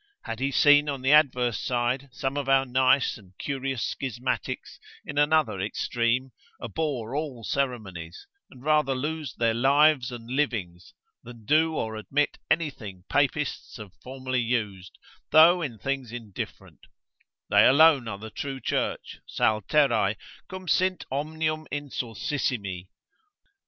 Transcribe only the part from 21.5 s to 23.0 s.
insulsissimi).